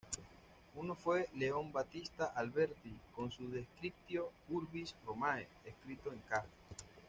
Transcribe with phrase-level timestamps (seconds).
[0.77, 6.43] Uno fue Leon Battista Alberti con su "Descriptio urbis Romae", escrito en ca.